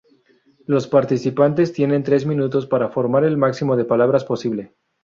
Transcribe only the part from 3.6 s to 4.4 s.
de palabras